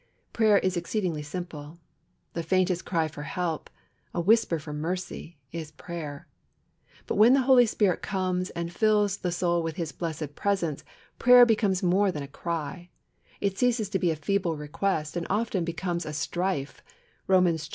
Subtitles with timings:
[0.33, 1.77] Prayer is exceedingly simple.
[2.33, 3.69] The faintest cry for help,
[4.15, 6.27] a whisper for mercy, is prayer.
[7.05, 10.83] But when the Holy Spirit comes and fills the soul with His blessed presence,
[11.19, 12.89] prayer becomes more than a cry;
[13.41, 16.81] it ceases to be a feeble request, and often becomes a strife
[17.27, 17.69] (Romans xv.